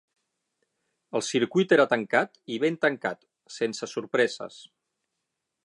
[1.19, 3.21] El circuit era tancat i ben tancat,
[3.59, 4.59] sense sorpreses.